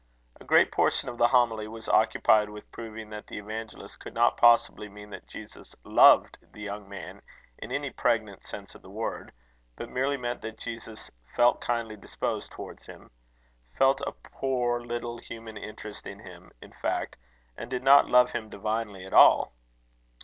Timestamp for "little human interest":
14.81-16.07